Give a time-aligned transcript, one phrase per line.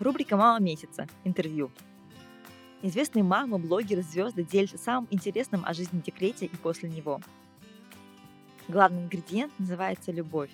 [0.00, 1.06] Рубрика «Мама месяца.
[1.24, 1.70] Интервью».
[2.80, 7.20] Известные мамы, блогеры, звезды делятся самым интересным о жизни декрете и после него.
[8.66, 10.48] Главный ингредиент называется «любовь».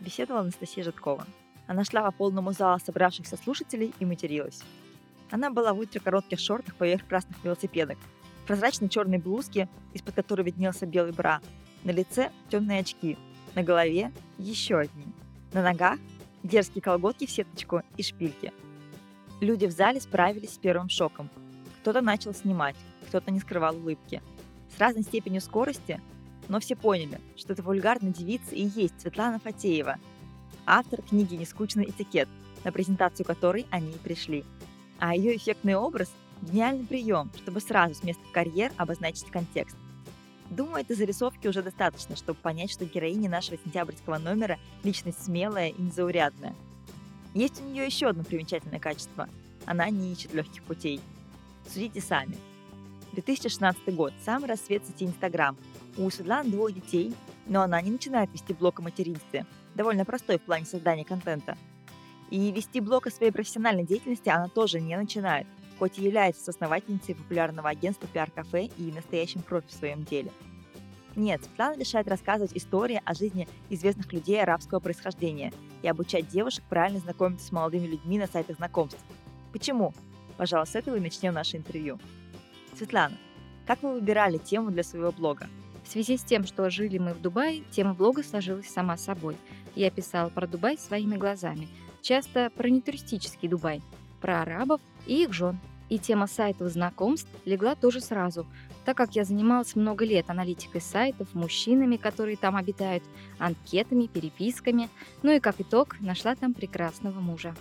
[0.00, 1.26] Беседовала Анастасия Житкова.
[1.66, 4.62] Она шла по полному залу собравшихся слушателей и материлась.
[5.30, 7.96] Она была в ультракоротких шортах поверх красных велосипедок,
[8.44, 11.40] в прозрачной черной блузке, из-под которой виднелся белый бра,
[11.84, 13.16] на лице темные очки,
[13.54, 15.06] на голове еще одни,
[15.54, 15.98] на ногах
[16.42, 18.52] дерзкие колготки в сеточку и шпильки–
[19.42, 21.28] Люди в зале справились с первым шоком.
[21.80, 22.76] Кто-то начал снимать,
[23.08, 24.22] кто-то не скрывал улыбки.
[24.72, 26.00] С разной степенью скорости,
[26.46, 29.98] но все поняли, что это вульгарная девица и есть Светлана Фатеева,
[30.64, 32.28] автор книги «Нескучный этикет»,
[32.62, 34.44] на презентацию которой они и пришли.
[35.00, 39.76] А ее эффектный образ– гениальный прием, чтобы сразу с места карьер обозначить контекст.
[40.52, 45.82] Думаю, этой зарисовки уже достаточно, чтобы понять, что героиня нашего сентябрьского номера– личность смелая и
[45.82, 46.54] незаурядная–
[47.34, 49.28] есть у нее еще одно примечательное качество.
[49.64, 51.00] Она не ищет легких путей.
[51.66, 52.36] Судите сами.
[53.12, 54.12] 2016 год.
[54.24, 55.56] Самый рассвет сети Инстаграм.
[55.96, 57.14] У Светланы двое детей,
[57.46, 59.46] но она не начинает вести блог о материнстве.
[59.74, 61.56] Довольно простой в плане создания контента.
[62.30, 65.46] И вести блог о своей профессиональной деятельности она тоже не начинает,
[65.82, 70.30] хоть и является основательницей популярного агентства PR-кафе и настоящим профи в своем деле–
[71.16, 77.00] нет, Светлана решает рассказывать истории о жизни известных людей арабского происхождения и обучать девушек правильно
[77.00, 79.02] знакомиться с молодыми людьми на сайтах знакомств.
[79.52, 79.92] Почему?
[80.38, 81.98] Пожалуй, с этого и начнем наше интервью.
[82.74, 83.18] Светлана,
[83.66, 85.48] как вы выбирали тему для своего блога?
[85.84, 89.36] В связи с тем, что жили мы в Дубае, тема блога сложилась сама собой.
[89.74, 91.68] Я писала про Дубай своими глазами,
[92.00, 93.82] часто про нетуристический Дубай,
[94.20, 95.58] про арабов и их жен.
[95.92, 98.46] И тема сайтов знакомств легла тоже сразу,
[98.86, 103.04] так как я занималась много лет аналитикой сайтов, мужчинами, которые там обитают,
[103.38, 104.88] анкетами, переписками,
[105.22, 107.54] ну и как итог нашла там прекрасного мужа.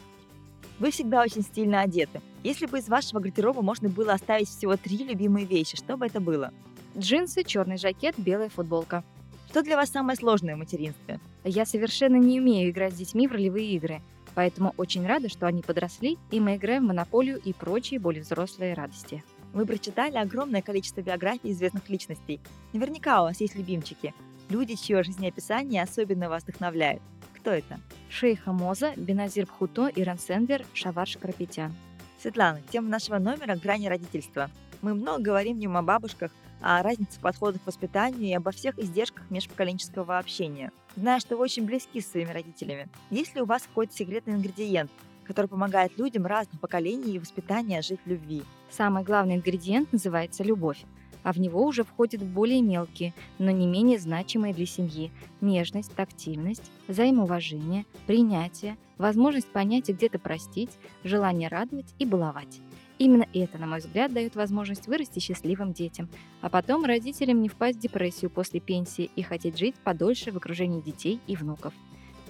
[0.80, 2.22] Вы всегда очень стильно одеты.
[2.42, 6.22] Если бы из вашего гардероба можно было оставить всего три любимые вещи, что бы это
[6.22, 6.54] было?
[6.98, 9.04] Джинсы, черный жакет, белая футболка.
[9.50, 11.20] Что для вас самое сложное в материнстве?
[11.44, 14.02] Я совершенно не умею играть с детьми в ролевые игры,
[14.36, 18.74] поэтому очень рада, что они подросли, и мы играем в монополию и прочие более взрослые
[18.74, 19.24] радости.
[19.54, 22.40] Вы прочитали огромное количество биографий известных личностей.
[22.74, 24.14] Наверняка у вас есть любимчики.
[24.50, 27.02] Люди, чье жизнеописание особенно вас вдохновляет.
[27.36, 27.80] Кто это?
[28.10, 31.74] Шейха Моза, Беназир Бхуто, Иран Сенвер, Шавар Шкрапетян.
[32.22, 34.50] Светлана, тема нашего номера– грани родительства.
[34.82, 36.32] Мы много говорим в нем о бабушках,
[36.62, 40.72] о разнице подходов к воспитанию и обо всех издержках межпоколенческого общения.
[40.98, 42.90] Знаю, что вы очень близки с своими родителями.
[43.10, 44.92] Есть ли у вас какой-то секретный ингредиент,
[45.24, 48.44] который помогает людям разных поколений и воспитания жить в любви?
[48.70, 50.84] Самый главный ингредиент называется любовь,
[51.24, 56.72] а в него уже входят более мелкие, но не менее значимые для семьи– нежность, тактильность,
[56.90, 60.72] взаимоуважение, принятие, возможность понять и где-то простить,
[61.06, 62.60] желание радовать и баловать.
[63.02, 66.08] Именно это, на мой взгляд, дает возможность вырасти счастливым детям,
[66.42, 70.82] а потом родителям не впасть в депрессию после пенсии и хотеть жить подольше в окружении
[70.82, 71.74] детей и внуков.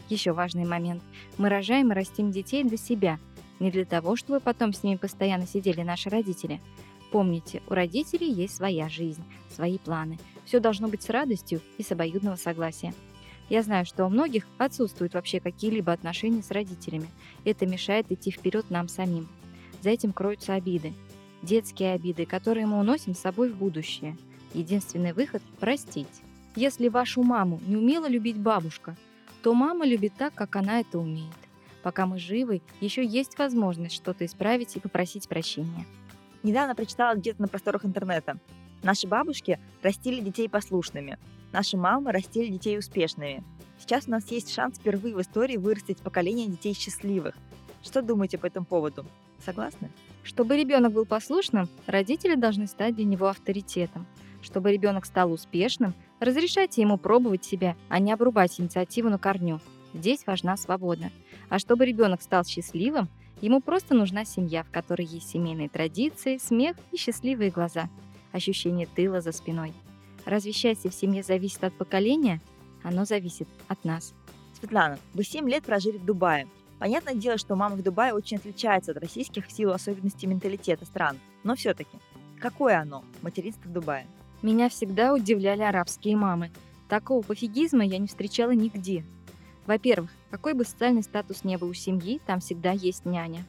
[0.07, 1.03] Еще важный момент.
[1.37, 3.19] Мы рожаем и растим детей для себя–
[3.59, 6.61] не для того, чтобы потом с ними постоянно сидели наши родители.
[7.11, 10.17] Помните, у родителей есть своя жизнь, свои планы.
[10.45, 12.93] Все должно быть с радостью и с обоюдного согласия.
[13.49, 17.09] Я знаю, что у многих отсутствуют вообще какие-либо отношения с родителями.
[17.43, 19.27] Это мешает идти вперед нам самим.
[19.81, 20.93] За этим кроются обиды.
[21.41, 24.15] Детские обиды, которые мы уносим с собой в будущее.
[24.53, 26.21] Единственный выход– простить.
[26.55, 28.95] Если вашу маму не умела любить бабушка,
[29.41, 31.33] то мама любит так, как она это умеет.
[31.81, 35.85] Пока мы живы, еще есть возможность что-то исправить и попросить прощения.
[36.43, 38.37] Недавно прочитала где-то на просторах интернета.
[38.83, 41.17] Наши бабушки растили детей послушными.
[41.51, 43.43] Наши мамы растили детей успешными.
[43.79, 47.35] Сейчас у нас есть шанс впервые в истории вырастить поколение детей счастливых.
[47.83, 49.05] Что думаете по этому поводу?
[49.41, 49.89] Согласны?
[50.23, 54.05] Чтобы ребенок был послушным, родители должны стать для него авторитетом.
[54.41, 59.59] Чтобы ребенок стал успешным, разрешайте ему пробовать себя, а не обрубать инициативу на корню.
[59.93, 61.11] Здесь важна свобода.
[61.49, 63.09] А чтобы ребенок стал счастливым,
[63.41, 67.89] ему просто нужна семья, в которой есть семейные традиции, смех и счастливые глаза,
[68.31, 69.73] ощущение тыла за спиной.
[70.25, 72.41] Разве счастье в семье зависит от поколения?
[72.83, 74.13] Оно зависит от нас.
[74.59, 76.47] Светлана, вы 7 лет прожили в Дубае.
[76.81, 81.19] Понятное дело, что мамы в Дубае очень отличаются от российских в силу особенностей менталитета стран.
[81.43, 81.99] Но все-таки,
[82.39, 84.07] какое оно, материнство в Дубае?
[84.41, 86.49] Меня всегда удивляли арабские мамы.
[86.89, 89.05] Такого пофигизма я не встречала нигде.
[89.67, 93.45] Во-первых, какой бы социальный статус не был у семьи, там всегда есть няня.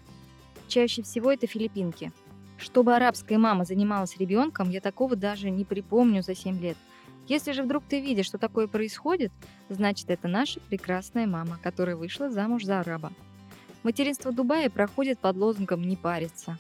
[0.69, 2.13] Чаще всего это филиппинки.
[2.59, 6.77] Чтобы арабская мама занималась ребенком, я такого даже не припомню за 7 лет.
[7.29, 9.33] Если же вдруг ты видишь, что такое происходит,
[9.69, 13.13] значит это наша прекрасная мама, которая вышла замуж за араба.
[13.83, 16.59] Материнство Дубая проходит под лозунгом «не париться».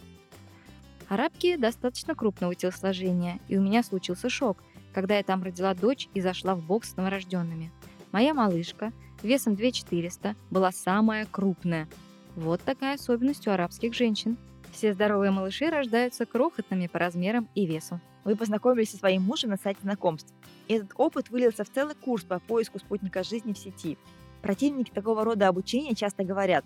[1.08, 4.62] Арабки достаточно крупного телосложения, и у меня случился шок,
[4.94, 7.70] когда я там родила дочь и зашла в бокс с новорожденными.
[8.12, 8.92] Моя малышка
[9.22, 11.88] весом 2400 была самая крупная.
[12.34, 14.36] Вот такая особенность у арабских женщин.
[14.72, 18.00] Все здоровые малыши рождаются крохотными по размерам и весу.
[18.24, 20.32] Вы познакомились со своим мужем на сайте знакомств.
[20.68, 23.98] И этот опыт вылился в целый курс по поиску спутника жизни в сети.
[24.42, 26.64] Противники такого рода обучения часто говорят,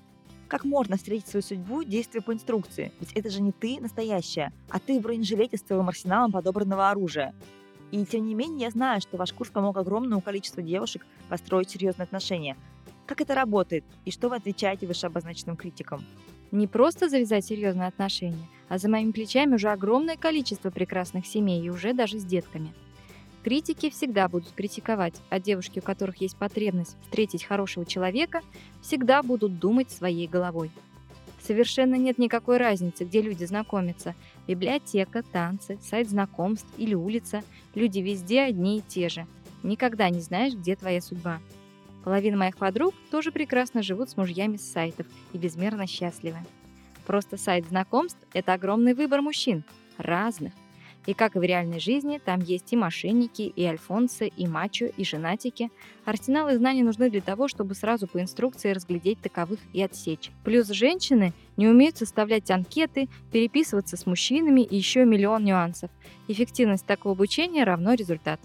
[0.49, 2.93] как можно встретить свою судьбу, действуя по инструкции?
[3.01, 7.35] Ведь это же не ты настоящая, а ты в бронежилете с целым арсеналом подобранного оружия.
[7.91, 12.05] И тем не менее, я знаю, что ваш курс помог огромному количеству девушек построить серьезные
[12.05, 12.57] отношения.
[13.07, 16.05] Как это работает и что вы отвечаете вышеобозначенным критикам?
[16.53, 21.71] Не просто завязать серьезные отношения, а за моими плечами уже огромное количество прекрасных семей и
[21.71, 22.73] уже даже с детками.
[23.45, 28.41] Критики всегда будут критиковать, а девушки, у которых есть потребность встретить хорошего человека,
[28.83, 30.73] всегда будут думать своей головой.
[31.41, 34.17] Совершенно нет никакой разницы, где люди знакомятся.
[34.49, 37.45] Библиотека, танцы, сайт знакомств или улица.
[37.77, 39.29] Люди везде одни и те же.
[39.63, 41.39] Никогда не знаешь, где твоя судьба.
[42.03, 46.39] Половина моих подруг тоже прекрасно живут с мужьями с сайтов и безмерно счастливы.
[47.07, 49.65] Просто сайт знакомств– это огромный выбор мужчин,
[49.97, 50.53] разных.
[51.07, 55.05] И как и в реальной жизни, там есть и мошенники, и альфонсы, и мачо, и
[55.05, 55.71] женатики.
[56.05, 60.33] Арсеналы знаний нужны для того, чтобы сразу по инструкции разглядеть таковых и отсечь.
[60.43, 65.91] Плюс женщины не умеют составлять анкеты, переписываться с мужчинами и еще миллион нюансов.
[66.27, 68.41] Эффективность такого обучения равно результат.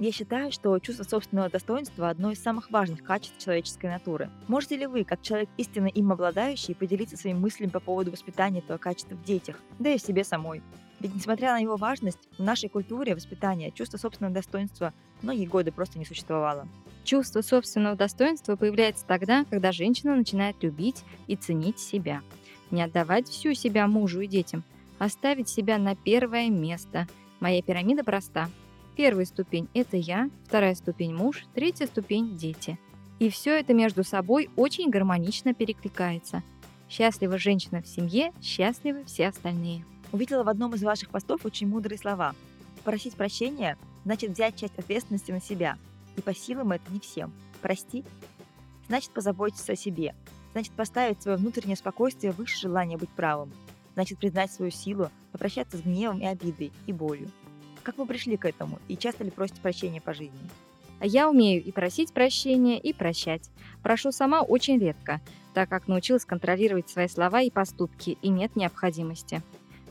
[0.00, 4.30] Я считаю, что чувство собственного достоинства– одно из самых важных качеств человеческой натуры.
[4.48, 8.78] Можете ли вы, как человек истинно им обладающий, поделиться своими мыслями по поводу воспитания этого
[8.78, 10.62] качества в детях, да и в себе самой?
[11.00, 15.98] Ведь, несмотря на его важность, в нашей культуре воспитания чувство собственного достоинства многие годы просто
[15.98, 16.66] не существовало.
[17.04, 22.22] Чувство собственного достоинства появляется тогда, когда женщина начинает любить и ценить себя.
[22.70, 24.64] Не отдавать всю себя мужу и детям,
[24.98, 27.06] оставить себя на первое место.
[27.38, 28.48] Моя пирамида проста.
[29.00, 32.78] Первая ступень– это я, вторая ступень– муж, третья ступень– дети.
[33.18, 36.42] И все это между собой очень гармонично перекликается.
[36.86, 39.86] Счастлива женщина в семье, счастливы все остальные.
[40.12, 42.34] Увидела в одном из ваших постов очень мудрые слова.
[42.84, 45.78] Просить прощения значит взять часть ответственности на себя.
[46.18, 47.32] И по силам это не всем.
[47.62, 48.04] Прости
[48.88, 50.14] значит позаботиться о себе.
[50.52, 53.50] Значит поставить свое внутреннее спокойствие выше желания быть правым.
[53.94, 57.30] Значит признать свою силу, попрощаться с гневом и обидой, и болью.
[57.82, 60.38] Как вы пришли к этому и часто ли просите прощения по жизни?
[61.02, 63.50] Я умею и просить прощения, и прощать.
[63.82, 65.20] Прошу сама очень редко,
[65.54, 69.42] так как научилась контролировать свои слова и поступки, и нет необходимости.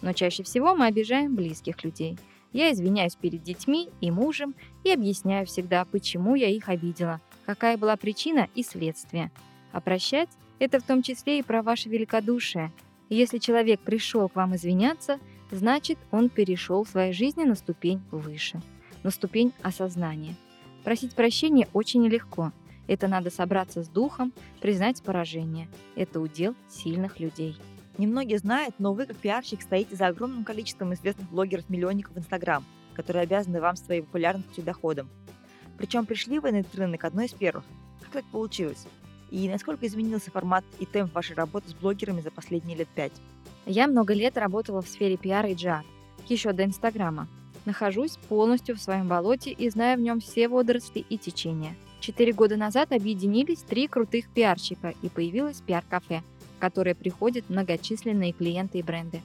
[0.01, 2.17] Но чаще всего мы обижаем близких людей.
[2.53, 4.53] Я извиняюсь перед детьми и мужем
[4.83, 9.31] и объясняю всегда, почему я их обидела, какая была причина и следствие.
[9.71, 12.71] А прощать– это в том числе и про ваше великодушие.
[13.09, 15.19] Если человек пришел к вам извиняться–
[15.51, 18.61] значит, он перешел в своей жизни на ступень выше,
[19.03, 20.35] на ступень осознания.
[20.83, 22.51] Просить прощения очень нелегко.
[22.87, 25.67] Это надо собраться с духом, признать поражение.
[25.95, 27.55] Это удел сильных людей.
[27.99, 32.63] Немногие знают, но вы, как пиарщик, стоите за огромным количеством известных блогеров-миллионников в Инстаграм,
[32.95, 35.09] которые обязаны вам своей популярностью и доходом.
[35.77, 37.65] Причем пришли вы на этот рынок одной из первых.
[38.01, 38.87] Как так получилось?
[39.31, 43.13] И насколько изменился формат и темп вашей работы с блогерами за последние лет пять?
[43.71, 45.85] Я много лет работала в сфере пиар и джар,
[46.27, 47.27] еще до Инстаграма.
[47.65, 51.75] Нахожусь полностью в своем болоте и знаю в нем все водоросли и течения.
[51.99, 56.23] Четыре года назад объединились три крутых пиарщика и появилось пиар-кафе,
[56.57, 59.21] в которое приходят многочисленные клиенты и бренды.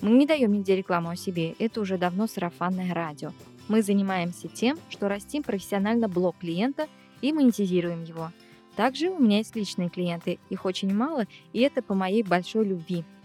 [0.00, 3.30] Мы не даем нигде рекламу о себе, это уже давно сарафанное радио.
[3.68, 6.88] Мы занимаемся тем, что растим профессионально блог клиента
[7.20, 8.32] и монетизируем его.
[8.74, 13.04] Также у меня есть личные клиенты, их очень мало, и это по моей большой любви–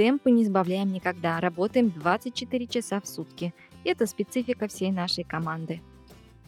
[0.00, 3.52] Темпы не сбавляем никогда, работаем 24 часа в сутки.
[3.84, 5.82] Это специфика всей нашей команды.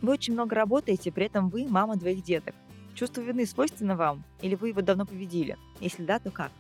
[0.01, 2.55] Вы очень много работаете, при этом вы мама двоих деток.
[2.95, 4.25] Чувство вины свойственно вам?
[4.41, 5.59] Или вы его давно победили?
[5.81, 6.51] Если да, то как?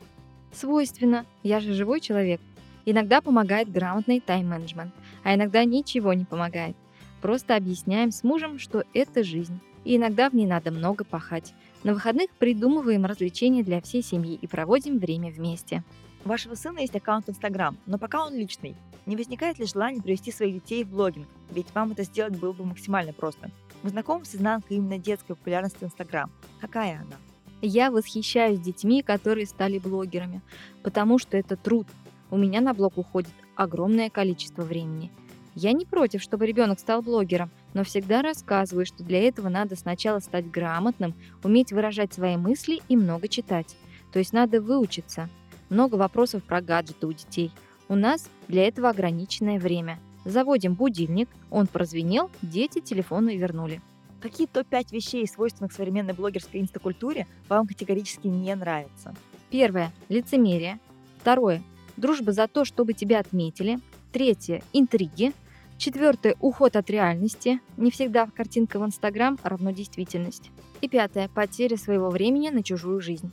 [0.52, 1.24] Свойственно.
[1.42, 2.42] Я же живой человек.
[2.84, 4.92] Иногда помогает грамотный тайм-менеджмент,
[5.24, 6.76] а иногда ничего не помогает.
[7.22, 9.58] Просто объясняем с мужем, что это жизнь.
[9.84, 11.54] И иногда в ней надо много пахать.
[11.84, 15.82] На выходных придумываем развлечения для всей семьи и проводим время вместе.
[16.24, 18.76] У вашего сына есть аккаунт Инстаграм, но пока он личный.
[19.06, 21.26] Не возникает ли желание привести своих детей в блогинг?
[21.50, 23.50] Ведь вам это сделать было бы максимально просто.
[23.82, 26.30] Вы знакомы с изнанкой именно детской популярности Инстаграм?
[26.60, 27.16] Какая она?
[27.60, 30.40] Я восхищаюсь детьми, которые стали блогерами,
[30.84, 31.88] потому что это труд.
[32.30, 35.10] У меня на блог уходит огромное количество времени.
[35.56, 40.20] Я не против, чтобы ребенок стал блогером, но всегда рассказываю, что для этого надо сначала
[40.20, 43.76] стать грамотным, уметь выражать свои мысли и много читать.
[44.12, 45.28] То есть надо выучиться.
[45.72, 47.50] Много вопросов про гаджеты у детей.
[47.88, 49.98] У нас для этого ограниченное время.
[50.26, 53.80] Заводим будильник, он прозвенел, дети телефоны вернули.
[54.20, 59.14] Какие топ-5 вещей, свойственных современной блогерской инстакультуре, вам категорически не нравятся?
[59.48, 60.78] Первое– лицемерие.
[61.22, 61.62] Второе–
[61.96, 63.78] дружба за то, чтобы тебя отметили.
[64.12, 65.32] Третье– интриги.
[65.78, 67.60] Четвертое– уход от реальности.
[67.78, 70.50] Не всегда картинка в Инстаграм равно действительность.
[70.82, 73.32] И пятое– потеря своего времени на чужую жизнь.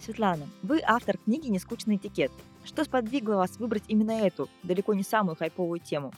[0.00, 2.32] Светлана, вы автор книги «Нескучный этикет».
[2.64, 6.12] Что сподвигло вас выбрать именно эту, далеко не самую хайповую тему?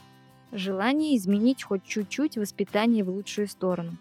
[0.53, 3.97] Желание изменить хоть чуть-чуть воспитание в лучшую сторону.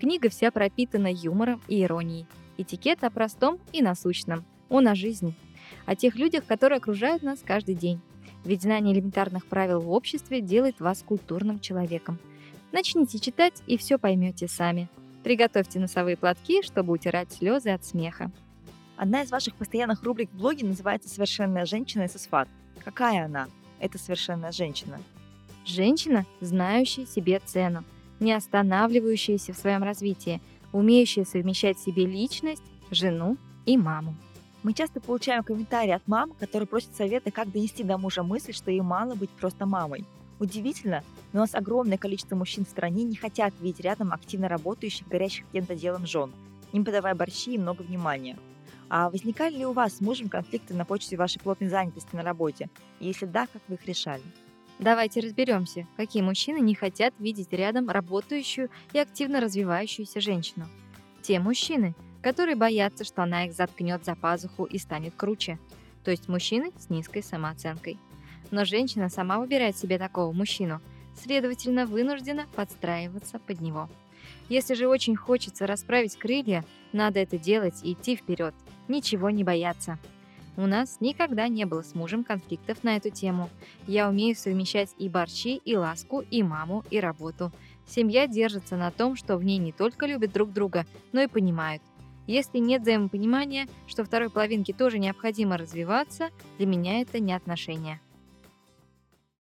[0.00, 2.26] Книга вся пропитана юмором и иронией.
[2.56, 4.44] Этикет о простом и насущном.
[4.70, 5.34] Он о жизни.
[5.84, 8.00] О тех людях, которые окружают нас каждый день.
[8.44, 12.18] Ведь знание элементарных правил в обществе делает вас культурным человеком.
[12.72, 14.88] Начните читать и все поймете сами.
[15.24, 18.30] Приготовьте носовые платки, чтобы утирать слезы от смеха.
[18.96, 22.48] Одна из ваших постоянных рубрик в блоге называется «Совершенная женщина и сосфат».
[22.82, 23.48] Какая она,
[23.78, 24.98] эта совершенная женщина?
[25.66, 27.84] Женщина, знающая себе цену,
[28.20, 30.40] не останавливающаяся в своем развитии,
[30.72, 33.36] умеющая совмещать в себе личность, жену
[33.66, 34.16] и маму.
[34.62, 38.70] Мы часто получаем комментарии от мам, которые просят совета, как донести до мужа мысль, что
[38.70, 40.06] ей мало быть просто мамой.
[40.40, 45.06] Удивительно, но у нас огромное количество мужчин в стране не хотят видеть рядом активно работающих,
[45.06, 46.32] горящих каким-то делом жен,
[46.72, 48.38] им подавая борщи и много внимания.
[48.88, 52.68] А возникали ли у вас с мужем конфликты на почве вашей плотной занятости на работе?
[53.00, 54.22] Если да, как вы их решали?
[54.78, 60.66] Давайте разберемся, какие мужчины не хотят видеть рядом работающую и активно развивающуюся женщину.
[61.22, 65.58] Те мужчины, которые боятся, что она их заткнет за пазуху и станет круче.
[66.04, 67.98] То есть мужчины с низкой самооценкой.
[68.50, 70.80] Но женщина сама выбирает себе такого мужчину,
[71.16, 73.88] следовательно, вынуждена подстраиваться под него.
[74.48, 78.54] Если же очень хочется расправить крылья, надо это делать и идти вперед,
[78.88, 79.98] ничего не бояться.
[80.56, 83.50] У нас никогда не было с мужем конфликтов на эту тему.
[83.86, 87.52] Я умею совмещать и борщи, и ласку, и маму, и работу.
[87.86, 91.82] Семья держится на том, что в ней не только любят друг друга, но и понимают.
[92.26, 98.00] Если нет взаимопонимания, что второй половинке тоже необходимо развиваться, для меня это не отношения.